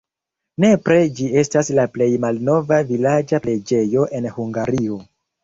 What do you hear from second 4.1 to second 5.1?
en Hungario.